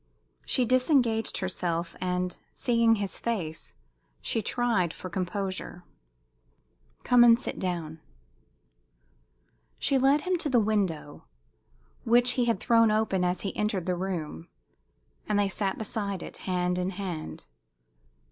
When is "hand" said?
16.37-16.79, 16.97-17.45